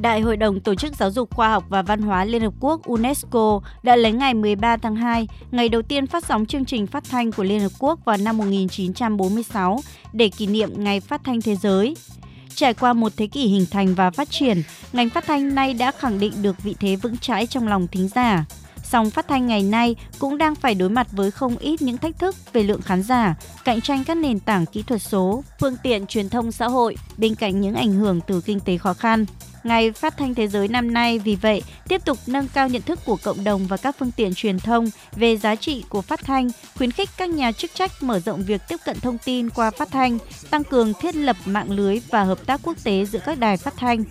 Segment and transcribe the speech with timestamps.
[0.00, 2.82] Đại hội đồng Tổ chức Giáo dục Khoa học và Văn hóa Liên Hợp Quốc
[2.82, 7.04] UNESCO đã lấy ngày 13 tháng 2, ngày đầu tiên phát sóng chương trình phát
[7.10, 9.80] thanh của Liên Hợp Quốc vào năm 1946
[10.12, 11.96] để kỷ niệm Ngày Phát thanh Thế giới.
[12.54, 14.62] Trải qua một thế kỷ hình thành và phát triển,
[14.92, 18.08] ngành phát thanh nay đã khẳng định được vị thế vững chãi trong lòng thính
[18.08, 18.44] giả.
[18.84, 22.18] Song phát thanh ngày nay cũng đang phải đối mặt với không ít những thách
[22.18, 23.34] thức về lượng khán giả,
[23.64, 27.34] cạnh tranh các nền tảng kỹ thuật số, phương tiện truyền thông xã hội, bên
[27.34, 29.26] cạnh những ảnh hưởng từ kinh tế khó khăn.
[29.64, 32.98] Ngày Phát thanh Thế giới năm nay vì vậy tiếp tục nâng cao nhận thức
[33.04, 36.48] của cộng đồng và các phương tiện truyền thông về giá trị của phát thanh,
[36.76, 39.88] khuyến khích các nhà chức trách mở rộng việc tiếp cận thông tin qua phát
[39.90, 40.18] thanh,
[40.50, 43.74] tăng cường thiết lập mạng lưới và hợp tác quốc tế giữa các đài phát
[43.76, 44.04] thanh.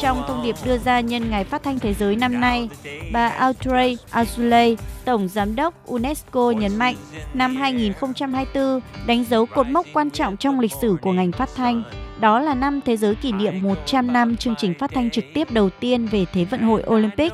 [0.00, 2.68] Trong thông điệp đưa ra nhân ngày phát thanh thế giới năm nay,
[3.12, 6.96] bà Audrey Azoulay, Tổng Giám đốc UNESCO nhấn mạnh,
[7.34, 11.82] năm 2024 đánh dấu cột mốc quan trọng trong lịch sử của ngành phát thanh.
[12.20, 15.50] Đó là năm thế giới kỷ niệm 100 năm chương trình phát thanh trực tiếp
[15.50, 17.32] đầu tiên về Thế vận hội Olympic.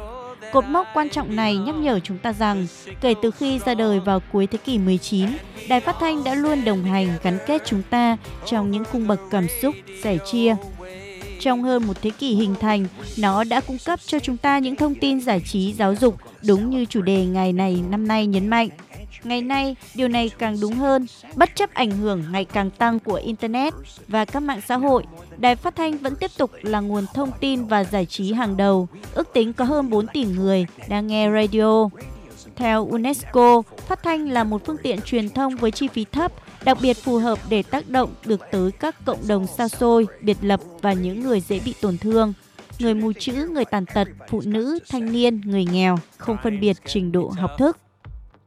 [0.52, 2.66] Cột mốc quan trọng này nhắc nhở chúng ta rằng,
[3.00, 5.28] kể từ khi ra đời vào cuối thế kỷ 19,
[5.68, 8.16] đài phát thanh đã luôn đồng hành gắn kết chúng ta
[8.46, 10.56] trong những cung bậc cảm xúc, sẻ chia.
[11.40, 12.86] Trong hơn một thế kỷ hình thành,
[13.18, 16.70] nó đã cung cấp cho chúng ta những thông tin giải trí giáo dục đúng
[16.70, 18.68] như chủ đề ngày này năm nay nhấn mạnh.
[19.24, 23.14] Ngày nay, điều này càng đúng hơn, bất chấp ảnh hưởng ngày càng tăng của
[23.14, 23.74] Internet
[24.08, 25.04] và các mạng xã hội,
[25.36, 28.88] đài phát thanh vẫn tiếp tục là nguồn thông tin và giải trí hàng đầu.
[29.14, 31.88] Ước tính có hơn 4 tỷ người đang nghe radio.
[32.56, 36.32] Theo UNESCO, phát thanh là một phương tiện truyền thông với chi phí thấp,
[36.64, 40.36] đặc biệt phù hợp để tác động được tới các cộng đồng xa xôi, biệt
[40.42, 42.32] lập và những người dễ bị tổn thương.
[42.78, 46.76] Người mù chữ, người tàn tật, phụ nữ, thanh niên, người nghèo, không phân biệt
[46.86, 47.76] trình độ học thức.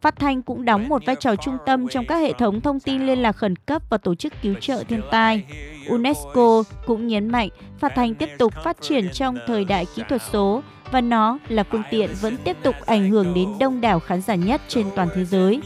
[0.01, 3.05] Phát thanh cũng đóng một vai trò trung tâm trong các hệ thống thông tin
[3.05, 5.45] liên lạc khẩn cấp và tổ chức cứu trợ thiên tai.
[5.87, 10.21] UNESCO cũng nhấn mạnh phát thanh tiếp tục phát triển trong thời đại kỹ thuật
[10.31, 14.21] số và nó là phương tiện vẫn tiếp tục ảnh hưởng đến đông đảo khán
[14.21, 15.61] giả nhất trên toàn thế giới.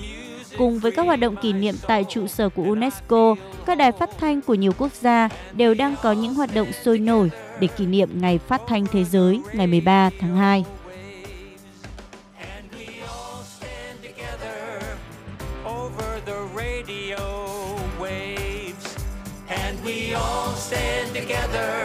[0.58, 4.10] Cùng với các hoạt động kỷ niệm tại trụ sở của UNESCO, các đài phát
[4.20, 7.86] thanh của nhiều quốc gia đều đang có những hoạt động sôi nổi để kỷ
[7.86, 10.66] niệm Ngày Phát thanh Thế giới ngày 13 tháng 2.
[16.26, 18.98] the radio waves.
[19.50, 21.79] And we all stand together